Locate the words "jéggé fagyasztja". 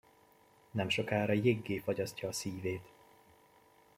1.33-2.27